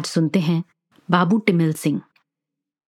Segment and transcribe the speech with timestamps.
[0.00, 0.64] आज सुनते हैं
[1.10, 2.00] बाबू टिमिल सिंह।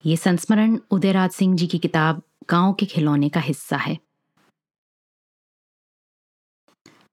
[0.06, 3.98] ये संस्मरण उदयराज सिंह जी की किताब गाँव के खिलौने का हिस्सा है।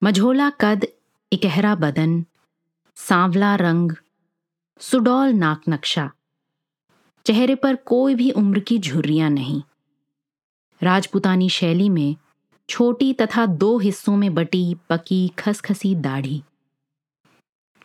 [0.03, 0.87] मझोला कद
[1.33, 2.25] इकहरा बदन,
[2.95, 3.91] सांवला रंग,
[4.79, 6.11] सुडौल नाक नक्शा।
[7.25, 9.63] चेहरे पर कोई भी उम्र की झुर्रियाँ नहीं।
[10.83, 12.15] राजपुतानी शैली में
[12.69, 16.43] छोटी तथा दो हिस्सों में बटी पकी खसखसी दाढ़ी।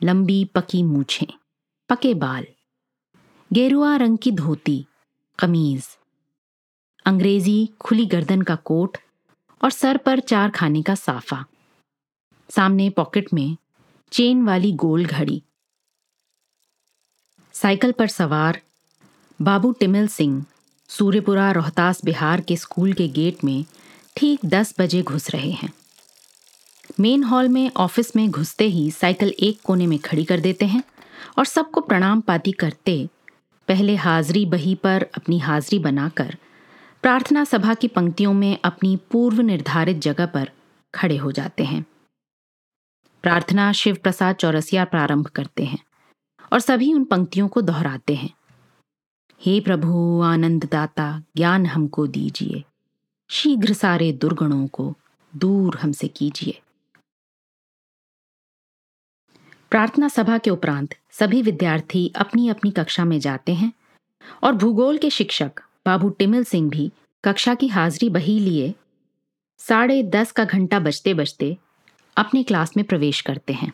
[0.02, 1.39] लंबी पकी मूछें।
[1.90, 2.46] पके बाल।
[3.52, 4.86] गेरुआ रंग की धोती,
[5.38, 5.86] कमीज।
[7.06, 8.96] अंग्रेज़ी खुली गर्दन का कोट
[9.64, 11.44] और सर पर चार खाने का साफा।
[12.50, 13.56] सामने पॉकेट में
[14.12, 15.42] चेन वाली गोल घड़ी।
[17.52, 18.60] साइकिल पर सवार
[19.42, 20.44] बाबू टिमिल सिंह,
[20.88, 23.64] सूर्यपुरा रोहतास बिहार के स्कूल के गेट में
[24.16, 25.72] ठीक दस बजे घुस रहे हैं।
[27.00, 30.82] मेन हॉल में ऑफ़िस में घुसते ही साइकिल एक कोने में खड़ी कर देते हैं
[31.38, 33.08] और सबको प्रणाम पाती करते।
[33.68, 36.36] पहले हाजिरी बही पर अपनी हाजिरी बनाकर
[37.02, 40.50] प्रार्थना सभा की पंक्तियों में अपनी पूर्व निर्धारित जगह पर
[40.94, 41.86] खड़े हो जाते हैं।
[43.22, 45.78] प्रार्थना शिव प्रसाद चौरसिया प्रारंभ करते हैं
[46.52, 48.30] और सभी उन पंक्तियों को दोहराते हैं।
[49.40, 52.64] हे प्रभु, आनंद दाता, ज्ञान हमको दीजिए।
[53.30, 54.94] शीघ्र सारे दुर्गणों को
[55.36, 56.60] दूर हमसे कीजिए।
[59.70, 63.72] प्रार्थना सभा के उपरांत सभी विद्यार्थी अपनी अपनी कक्षा में जाते हैं
[64.42, 65.52] और भूगोल के शिक्षक
[65.86, 66.92] बाबू टिमिल सिंह भी
[67.24, 68.74] कक्षा की हाजिरी बही लिए
[69.58, 71.56] साढ़े दस का घंटा बजते बजते
[72.16, 73.72] अपनी क्लास में प्रवेश करते हैं।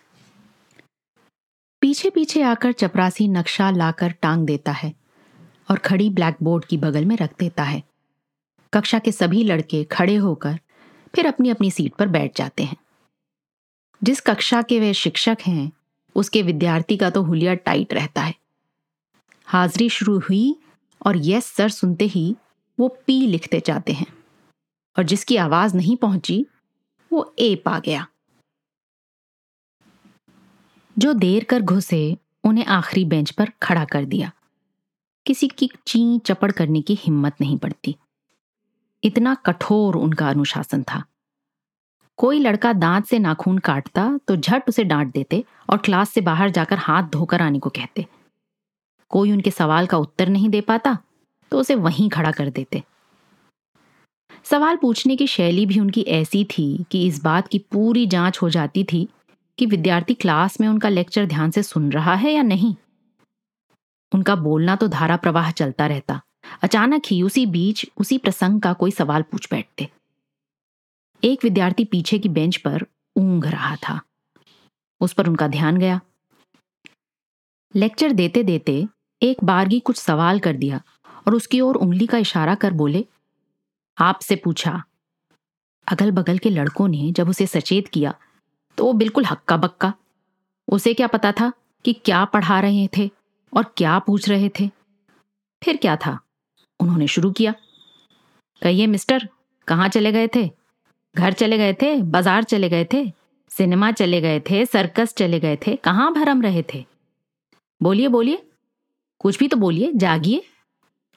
[1.80, 4.94] पीछे पीछे आकर चपरासी नक्शा लाकर टांग देता है
[5.70, 7.82] और खड़ी ब्लैक बोर्ड की बगल में रख देता है।
[8.72, 10.60] कक्षा के सभी लड़के खड़े होकर
[11.14, 12.76] फिर अपनी अपनी सीट पर बैठ जाते हैं।
[14.02, 15.72] जिस कक्षा के वे शिक्षक हैं
[16.16, 18.34] उसके विद्यार्थी का तो हुलिया टाइट रहता है।
[19.46, 20.56] हाजिरी शुरू हुई
[21.06, 22.36] और यस सर सुनते ही
[22.80, 24.06] वो पी लिखते जाते हैं
[24.98, 26.46] और जिसकी आवाज़ नहीं पहुँची,
[27.12, 28.06] वो ए पा गया।
[30.98, 34.32] जो देर कर घुसे, उन्हें आखिरी बेंच पर खड़ा कर दिया।
[35.26, 37.96] किसी की ची चपड़ करने की हिम्मत नहीं पड़ती।
[39.04, 41.04] इतना कठोर उनका अनुशासन था।
[42.18, 46.50] कोई लड़का दांत से नाखून काटता तो झट उसे डांट देते और क्लास से बाहर
[46.50, 48.06] जाकर हाथ धोकर आने को कहते।
[49.10, 50.96] कोई उनके सवाल का उत्तर नहीं दे पाता
[51.52, 52.82] तो उसे वहीं खड़ा कर देते।
[54.44, 58.48] सवाल पूछने की शैली भी उनकी ऐसी थी कि इस बात की पूरी जाँच हो
[58.50, 59.08] जाती थी
[59.58, 62.74] कि विद्यार्थी क्लास में उनका लेक्चर ध्यान से सुन रहा है या नहीं।
[64.12, 66.20] उनका बोलना तो धारा प्रवाह चलता रहता।
[66.62, 69.88] अचानक ही उसी बीच उसी प्रसंग का कोई सवाल पूछ बैठते।
[71.24, 74.00] एक विद्यार्थी पीछे की बेंच पर ऊंघ रहा था।
[75.00, 76.00] उस पर उनका ध्यान गया।
[77.74, 78.86] लेक्चर देते देते
[79.22, 80.80] एक बारगी कुछ सवाल कर दिया
[81.26, 83.04] और उसकी ओर उंगली का इशारा कर बोले,
[83.98, 84.82] आपसे पूछा
[85.86, 88.14] अगल बगल के लड़कों ने जब उसे सचेत किया
[88.78, 89.92] तो वो बिल्कुल हक्का बक्का
[90.68, 91.52] उसे क्या पता था
[91.84, 93.10] कि क्या पढ़ा रहे थे
[93.52, 94.68] और क्या पूछ रहे थे?
[95.62, 96.18] फिर क्या था?
[96.80, 97.54] उन्होंने शुरू किया,
[98.62, 99.28] कहिए, मिस्टर,
[99.68, 100.50] कहाँ चले गए थे?
[101.16, 103.12] घर चले गए थे, बाज़ार चले गए थे,
[103.50, 106.84] सिनेमा चले गए थे सर्कस चले गए थे, कहाँ भरम रहे थे?
[107.82, 108.42] बोलिए बोलिए।
[109.18, 110.42] कुछ भी तो बोलिए, जागिए।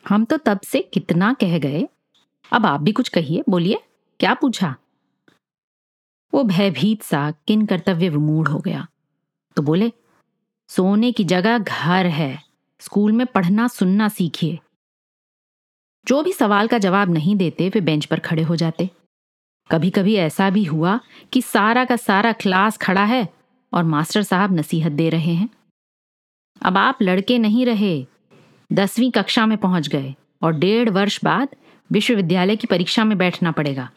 [0.08, 1.88] हम तो तब से कितना कह गए।
[2.54, 3.82] अब आप भी कुछ कहिए, बोलिए,
[4.20, 4.76] क्या पूछा?
[6.34, 8.88] वो भयभीत सा, किन कर्तव्य विमूढ़ हो गया।
[9.56, 9.92] तो बोले,
[10.68, 12.44] सोने की जगह घर है,
[12.80, 14.60] स्कूल में पढ़ना, सुनना सीखिए।
[16.08, 18.90] जो भी सवाल का जवाब नहीं देते, वे बेंच पर खड़े हो जाते।
[19.72, 21.00] कभी कभी ऐसा भी हुआ
[21.34, 23.30] कि सारा का सारा क्लास खड़ा है
[23.74, 25.50] और मास्टर साहब नसीहत दे रहे हैं।
[26.62, 28.06] अब आप लड़के नहीं रहे।
[28.74, 31.50] दसवीं कक्षा में पहुँच गए और डेढ़ वर्ष बाद
[31.92, 33.90] विश्वविद्यालय की परीक्षा में बैठना पड़ेगा।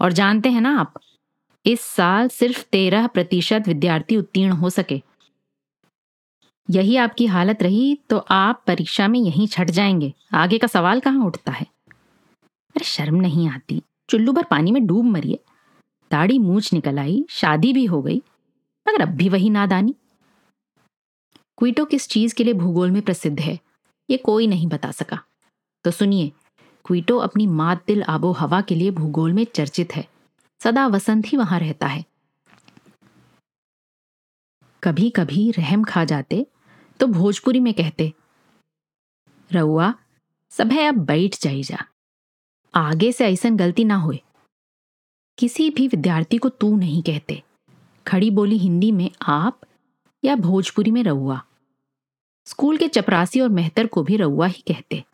[0.00, 0.94] और जानते हैं ना आप,
[1.66, 5.02] इस साल सिर्फ़ तेरह प्रतिशत विद्यार्थी उत्तीर्ण हो सके।
[6.70, 11.26] यही आपकी हालत रही तो आप परीक्षा में यहीं छट जाएँगे। आगे का सवाल कहाँ
[11.26, 11.66] उठता है?
[12.76, 15.38] अरे शर्म नहीं आती। चुल्लू भर पानी में डूब मरिए।
[16.10, 18.22] दाढ़ी मूछ निकल आई, शादी भी हो गई,
[18.86, 19.94] मगर अब भी वही नादानी।
[21.58, 23.58] क्विटो किस चीज़ के लिए भूगोल में प्रसिद्ध है,
[24.08, 25.18] ये कोई नहीं बता सका।
[25.84, 26.32] तो सुनिए,
[26.84, 30.06] क्विटो अपनी मात दिल आबो हवा के लिए भूगोल में चर्चित है,
[30.60, 32.04] सदा वसंत ही वहाँ रहता है।
[34.82, 36.46] कभी कभी रहम खा जाते
[37.00, 38.12] तो भोजपुरी में कहते,
[39.50, 39.92] रउआ,
[40.52, 41.84] सब है अब बैठ जाई जा
[42.74, 44.20] आगे से ऐसा गलती ना होए।
[45.38, 47.42] किसी भी विद्यार्थी को तू नहीं कहते।
[48.06, 49.60] खड़ी बोली हिंदी में, आप
[50.24, 51.42] या भोजपुरी में, रउआ
[52.46, 55.04] स्कूल के चपरासी और मेहतर को भी रउआ ही कहते।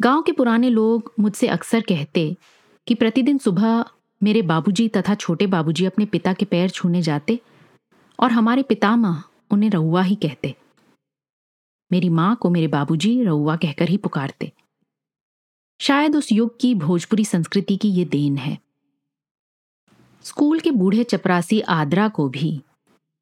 [0.00, 2.36] गाँव के पुराने लोग मुझसे अक्सर कहते
[2.86, 3.84] कि प्रतिदिन सुबह
[4.22, 7.40] मेरे बाबूजी तथा छोटे बाबूजी अपने पिता के पैर छूने जाते
[8.20, 10.54] और हमारे पितामह उन्हें रउआ ही कहते।
[11.92, 14.52] मेरी माँ को मेरे बाबूजी रउआ कहकर ही पुकारते।
[15.82, 18.58] शायद उस युग की भोजपुरी संस्कृति की ये देन है।
[20.22, 22.62] स्कूल के बूढ़े चपरासी आद्रा को भी,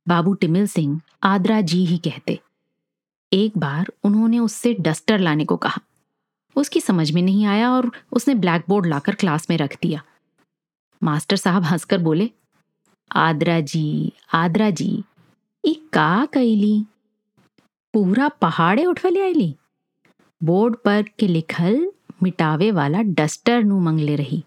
[0.09, 2.41] बाबू टिमिल सिंह आद्रा जी ही कहते।
[3.33, 5.81] एक बार उन्होंने उससे डस्टर लाने को कहा।
[6.57, 10.03] उसकी समझ में नहीं आया और उसने ब्लैक बोर्ड लाकर क्लास में रख दिया।
[11.03, 12.31] मास्टर साहब हंसकर बोले,
[13.13, 15.05] आद्रा जी आद्रा जी
[15.67, 16.85] ई का कैली
[17.95, 19.55] पूरा पहाड़े उठवले आईली
[20.43, 21.93] बोर्ड पर के लिखल
[22.23, 24.43] मिटावे वाला डस्टर नु मंगले रही।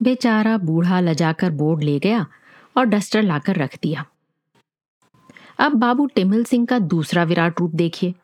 [0.00, 2.26] बेचारा बूढ़ा लजाकर बोर्ड ले गया
[2.76, 4.04] और डस्टर लाकर रख दिया।
[5.58, 8.14] अब बाबू टिमिल सिंह का दूसरा विराट रूप देखिए।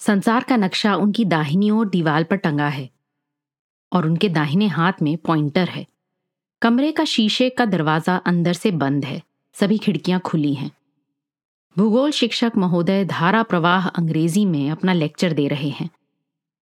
[0.00, 2.88] संसार का नक्शा उनकी दाहिनी ओर दीवार पर टंगा है
[3.92, 5.86] और उनके दाहिने हाथ में पॉइंटर है।
[6.62, 9.22] कमरे का शीशे का दरवाज़ा अंदर से बंद है।
[9.54, 10.70] सभी खिड़कियाँ खुली हैं।
[11.78, 15.88] भूगोल शिक्षक महोदय धारा प्रवाह अंग्रेज़ी में अपना लेक्चर दे रहे हैं।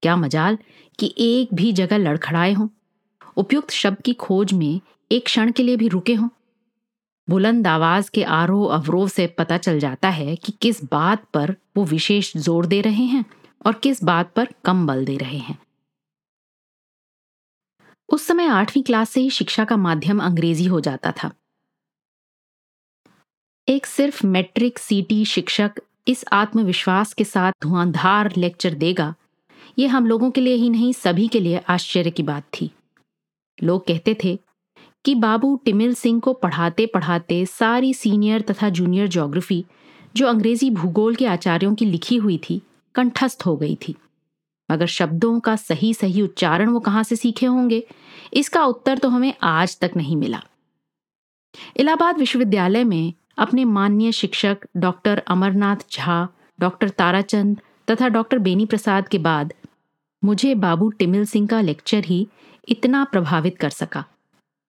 [0.02, 0.58] क्या मजाल
[0.98, 2.68] कि एक भी जगह लड़खड़ाए हों।
[3.36, 4.80] उपयुक्त शब्द की खोज में
[5.12, 6.28] एक क्षण के लिए भी रुके हों।
[7.28, 11.84] बुलंद आवाज़ के आरोह अवरोह से पता चल जाता है कि किस बात पर वो
[11.84, 13.24] विशेष ज़ोर दे रहे हैं
[13.66, 15.58] और किस बात पर कम बल दे रहे हैं।
[18.08, 21.30] उस समय आठवीं क्लास से ही शिक्षा का माध्यम अंग्रेज़ी हो जाता था।
[23.68, 25.72] एक सिर्फ़ मैट्रिक सीटी शिक्षक
[26.08, 29.14] इस आत्मविश्वास के साथ धुआंधार लेक्चर देगा।
[29.78, 32.70] ये हम लोगों के लिए ही नहीं, सभी के लिए आश्चर्य की बात थी।
[33.62, 34.38] लोग कहते थे
[35.04, 39.64] कि बाबू टिमिल सिंह को पढ़ाते पढ़ाते सारी सीनियर तथा जूनियर ज्योग्राफी,
[40.16, 42.62] जो अंग्रेज़ी भूगोल के आचार्यों की लिखी हुई थी,
[42.94, 43.94] कंठस्थ हो गई थी।
[44.70, 47.86] मगर शब्दों का सही सही उच्चारण वो कहाँ से सीखे होंगे?
[48.34, 50.42] इसका उत्तर तो हमें आज तक नहीं मिला।
[51.76, 56.28] इलाहाबाद विश्वविद्यालय में अपने माननीय शिक्षक डॉक्टर अमरनाथ झा,
[56.60, 57.60] डॉक्टर ताराचंद
[57.90, 59.52] तथा डॉक्टर बेनी प्रसाद के बाद
[60.22, 62.26] मुझे बाबू टिमिल सिंह का लेक्चर ही
[62.68, 64.04] इतना प्रभावित कर सका,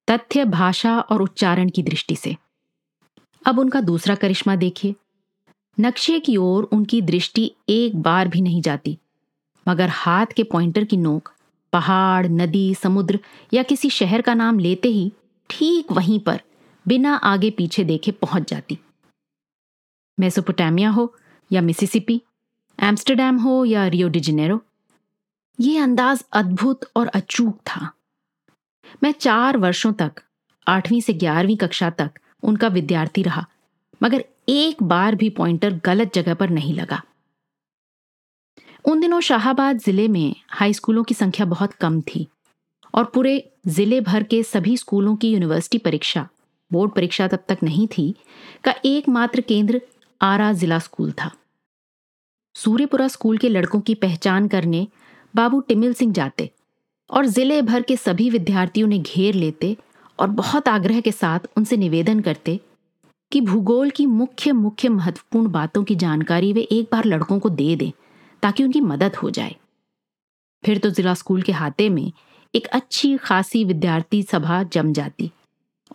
[0.07, 2.35] तथ्य, भाषा और उच्चारण की दृष्टि से।
[3.45, 4.95] अब उनका दूसरा करिश्मा देखिए।
[5.77, 8.97] नक्शे की ओर उनकी दृष्टि एक बार भी नहीं जाती,
[9.65, 11.31] मगर हाथ के पॉइंटर की नोक,
[11.73, 13.19] पहाड़, नदी, समुद्र
[13.53, 15.11] या किसी शहर का नाम लेते ही
[15.49, 16.41] ठीक वहीं पर
[16.85, 18.77] बिना आगे पीछे देखे पहुँच जाती।
[20.17, 21.13] मेसोपोटामिया हो
[21.51, 22.21] या मिसिसिपी,
[22.79, 24.61] एम्स्टरडैम हो या रियो डिजिनेरो
[25.59, 27.89] ये अंदाज अद्भुत और अचूक था।
[29.03, 30.21] मैं चार वर्षों तक,
[30.67, 33.45] आठवीं से ग्यारहवीं कक्षा तक उनका विद्यार्थी रहा,
[34.01, 37.01] मगर एक बार भी पॉइंटर गलत जगह पर नहीं लगा।
[38.85, 42.27] उन दिनों शाहबाद ज़िले में हाई स्कूलों की संख्या बहुत कम थी
[42.93, 46.27] और पूरे ज़िले भर के सभी स्कूलों की यूनिवर्सिटी परीक्षा
[46.71, 48.13] बोर्ड परीक्षा तब तक नहीं थी,
[48.63, 49.81] का एकमात्र केंद्र
[50.21, 51.31] आरा जिला स्कूल था।
[52.55, 54.87] सूर्यपुरा स्कूल के लड़कों की पहचान करने
[55.33, 56.49] बाबू टिमिल सिंह जाते
[57.09, 59.75] और ज़िले भर के सभी विद्यार्थियों ने घेर लेते
[60.19, 62.59] और बहुत आग्रह के साथ उनसे निवेदन करते
[63.31, 67.75] कि भूगोल की मुख्य मुख्य महत्वपूर्ण बातों की जानकारी वे एक बार लड़कों को दे
[67.75, 67.91] दें,
[68.43, 69.55] ताकि उनकी मदद हो जाए।
[70.63, 72.11] फिर तो जिला स्कूल के हाथे में
[72.53, 75.31] एक अच्छी, खासी विद्यार्थी सभा जम जाती।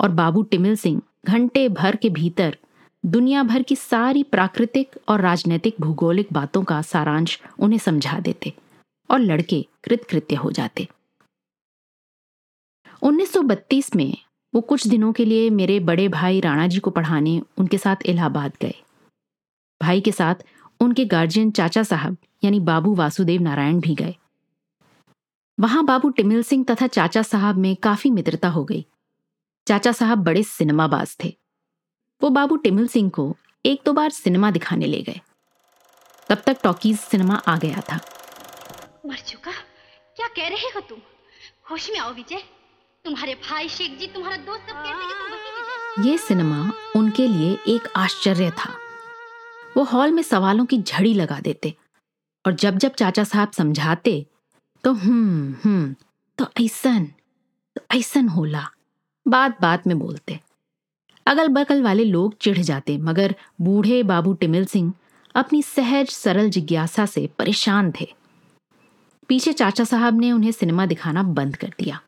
[0.01, 2.57] और बाबू टिमिल सिंह घंटे भर के भीतर
[3.07, 8.53] दुनिया भर की सारी प्राकृतिक और राजनीतिक भूगोलिक बातों का सारांश उन्हें समझा देते
[9.11, 10.89] और लड़के कृतकृत्य हो जाते।
[13.03, 14.17] 1932 में
[14.55, 18.53] वो कुछ दिनों के लिए मेरे बड़े भाई राणा जी को पढ़ाने उनके साथ इलाहाबाद
[18.63, 18.75] गए।
[19.83, 20.35] भाई के साथ
[20.81, 24.15] उनके गार्जियन चाचा साहब यानी बाबू वासुदेव नारायण भी गए।
[25.61, 28.85] वहाँ बाबू टिमिल सिंह तथा चाचा साहब में काफ़ी मित्रता हो गई।
[29.71, 31.29] चाचा साहब बड़े सिनेमाबाज थे।
[32.21, 33.25] वो बाबू टिमिल सिंह को
[33.65, 35.21] एक दो बार सिनेमा दिखाने ले गए।
[36.29, 37.97] तब तक टॉकीज सिनेमा आ गया था।
[39.07, 39.53] मर चुका?
[40.17, 40.99] क्या कह रहे हो तुम?
[41.71, 42.43] होश में आओ विजय।
[43.05, 47.53] तुम्हारे भाई शेख जी तुम्हारा दोस्त सब कहते हैं तुम वही ये सिनेमा उनके लिए
[47.69, 48.75] एक आश्चर्य था।
[49.77, 51.75] वो हॉल में सवालों की झड़ी लगा देते
[52.45, 54.27] और जब जब चाचा साहब समझाते
[54.85, 55.95] तो हम्म हम्म
[56.39, 57.07] तो ऐसन
[57.77, 58.69] तो ऐसन होला।
[59.31, 60.41] बात बात में बोलते।
[61.27, 64.93] अगल बगल वाले लोग चिढ़ जाते, मगर बूढ़े बाबू टिमिल सिंह
[65.35, 68.09] अपनी सहज, सरल जिज्ञासा से परेशान थे।
[69.29, 72.01] पीछे चाचा साहब ने उन्हें सिनेमा दिखाना बंद कर दिया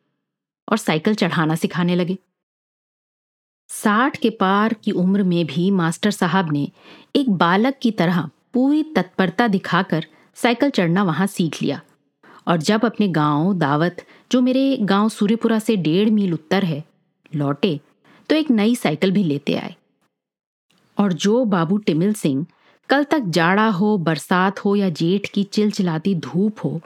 [0.68, 2.18] और साइकिल चढ़ाना सिखाने लगे।
[3.68, 6.70] साठ के पार की उम्र में भी मास्टर साहब ने
[7.16, 11.80] एक बालक की तरह पूरी तत्परता दिखाकर साइकिल चढ़ना वहाँ सीख लिया
[12.46, 16.91] और जब अपने गाँव, दावत, जो मेरे गाँव सूर्यपुरा से डेढ़ मील उत्तर है
[17.34, 17.80] लौटे
[18.28, 19.74] तो एक नई साइकिल भी लेते आए।
[20.98, 22.46] और जो बाबू टिमिल सिंह
[22.88, 26.80] कल तक जाड़ा हो, बरसात हो या जेठ की चिलचिलाती धूप हो,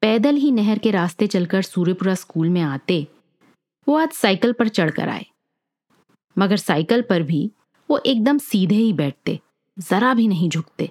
[0.00, 3.06] पैदल ही नहर के रास्ते चलकर सूर्यपुरा स्कूल में आते,
[3.88, 5.26] वो आज साइकिल पर चढ़कर आए।
[6.38, 7.50] मगर साइकिल पर भी
[7.90, 9.38] वो एकदम सीधे ही बैठते,
[9.78, 10.90] जरा भी नहीं झुकते।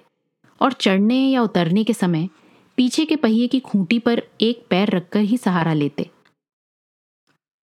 [0.60, 2.28] और चढ़ने या उतरने के समय
[2.76, 6.10] पीछे के पहिए की खूंटी पर एक पैर रखकर ही सहारा लेते।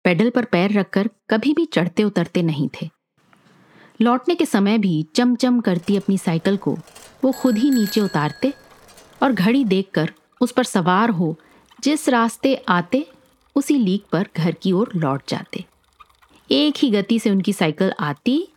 [0.05, 2.89] पेडल पर पैर रखकर कभी भी चढ़ते उतरते नहीं थे।
[4.01, 6.77] लौटने के समय भी चमचम करती अपनी साइकिल को,
[7.23, 8.53] वो खुद ही नीचे उतारते
[9.23, 11.35] और घड़ी देखकर उस पर सवार हो,
[11.83, 13.07] जिस रास्ते आते,
[13.55, 15.65] उसी लीक पर घर की ओर लौट जाते।
[16.51, 18.47] एक ही गति से उनकी साइकिल आती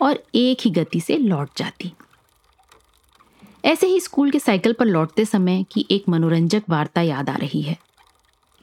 [0.00, 1.92] और एक ही गति से लौट जाती।
[3.64, 7.62] ऐसे ही स्कूल के साइकिल पर लौटते समय की एक मनोरंजक वार्ता याद आ रही
[7.62, 7.87] है।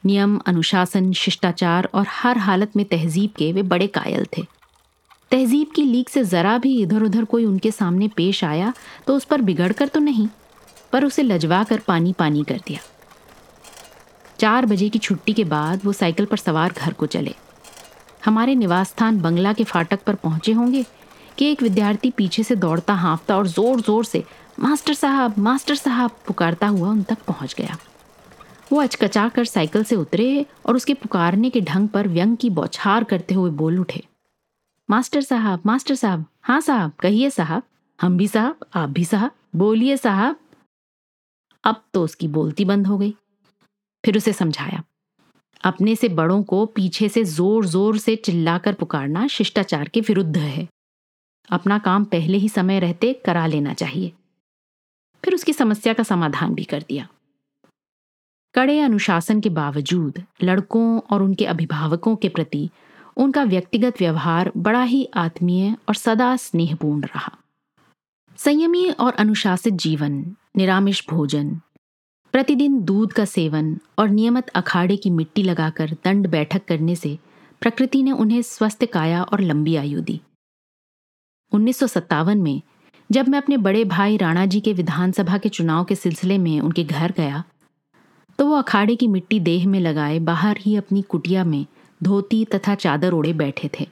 [0.05, 4.41] नियम, अनुशासन, शिष्टाचार और हर हालत में तहजीब के वे बड़े कायल थे।
[5.31, 8.73] तहजीब की लीक से ज़रा भी इधर उधर कोई उनके सामने पेश आया
[9.07, 10.27] तो उस पर बिगड़ कर तो नहीं,
[10.93, 12.79] पर उसे लजवा कर पानी पानी कर दिया।
[14.39, 17.33] चार बजे की छुट्टी के बाद वो साइकिल पर सवार घर को चले।
[18.25, 20.85] हमारे निवास स्थान बंगला के फाटक पर पहुँचे होंगे
[21.37, 24.23] कि एक विद्यार्थी पीछे से दौड़ता, हाँफता और ज़ोर ज़ोर से,
[24.59, 27.77] मास्टर साहब मास्टर साहब, पुकारता हुआ उन तक पहुँच गया।
[28.71, 33.03] वो अचकचा कर साइकिल से उतरे और उसके पुकारने के ढंग पर व्यंग की बौछार
[33.03, 34.03] करते हुए बोल उठे।
[34.89, 37.63] मास्टर साहब मास्टर साहब हाँ साहब, कहिए साहब।
[37.99, 40.39] हम भी साहब, आप भी साहब, बोलिए साहब।
[41.63, 43.13] अब तो उसकी बोलती बंद हो गई।
[44.03, 44.83] फिर उसे समझाया।
[45.63, 50.67] अपने से बड़ों को पीछे से ज़ोर ज़ोर से चिल्लाकर पुकारना शिष्टाचार के विरुद्ध है।
[51.49, 54.11] अपना काम पहले ही समय रहते करा लेना चाहिए।
[55.23, 57.07] फिर उसकी समस्या का समाधान भी कर दिया।
[58.55, 62.69] कड़े अनुशासन के बावजूद लड़कों और उनके अभिभावकों के प्रति
[63.17, 67.37] उनका व्यक्तिगत व्यवहार बड़ा ही आत्मीय और सदा स्नेहपूर्ण रहा।
[68.37, 71.61] संयमी और अनुशासित जीवन, निरामिष भोजन,
[72.31, 77.19] प्रतिदिन दूध का सेवन और नियमित अखाड़े की मिट्टी लगाकर दंड बैठक करने से
[77.61, 80.21] प्रकृति ने उन्हें स्वस्थ, काया और लंबी आयु दी।
[81.51, 82.61] उन्नीस सौ सत्तावन में
[83.11, 86.83] जब मैं अपने बड़े भाई राणा जी के विधानसभा के चुनाव के सिलसिले में उनके
[86.83, 87.43] घर गया
[88.39, 91.65] तो वो अखाड़े की मिट्टी देह में लगाए बाहर ही अपनी कुटिया में
[92.03, 93.87] धोती तथा चादर ओढ़े बैठे थे।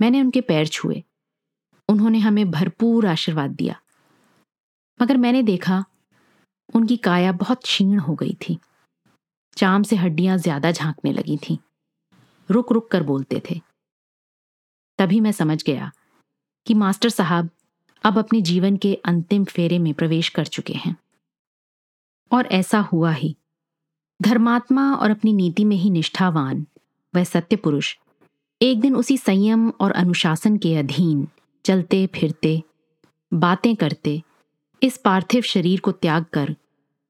[0.00, 1.02] मैंने उनके पैर छुए।
[1.88, 3.80] उन्होंने हमें भरपूर आशीर्वाद दिया।
[5.02, 5.84] मगर मैंने देखा,
[6.74, 8.58] उनकी काया बहुत क्षीण हो गई थी।
[9.56, 11.58] चाम से हड्डियाँ ज़्यादा झांकने लगी थीं।
[12.50, 13.60] रुक रुक कर बोलते थे।
[14.98, 15.90] तभी मैं समझ गया
[16.66, 17.50] कि मास्टर साहब
[18.04, 20.96] अब अपने जीवन के अंतिम फेरे में प्रवेश कर चुके हैं।
[22.32, 23.36] और ऐसा हुआ ही।
[24.22, 26.66] धर्मात्मा और अपनी नीति में ही निष्ठावान,
[27.14, 27.96] वह सत्य पुरुष
[28.62, 31.28] एक दिन उसी संयम और अनुशासन के अधीन
[31.64, 32.62] चलते, फिरते,
[33.34, 34.22] बातें करते,
[34.82, 36.56] इस पार्थिव शरीर को त्याग कर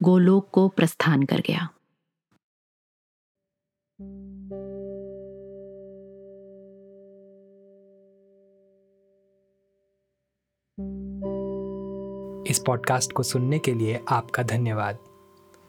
[0.03, 1.69] गोलोक को प्रस्थान कर गया।
[12.47, 15.08] इस पॉडकास्ट को सुनने के लिए आपका धन्यवाद।